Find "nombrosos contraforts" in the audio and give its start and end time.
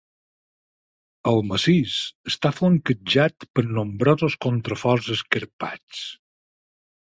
3.81-5.13